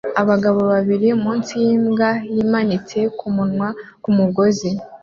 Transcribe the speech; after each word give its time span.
Abagabo 0.21 0.59
babiri 0.73 1.07
munsi 1.23 1.51
yimbwa 1.63 2.09
yimanitse 2.33 2.99
kumunwa 3.17 3.67
kumugozi 4.03 4.69